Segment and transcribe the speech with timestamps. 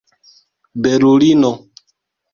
[0.81, 1.51] belulino